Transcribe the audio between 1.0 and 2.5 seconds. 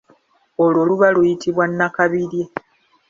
luyitibwa nnakabirye.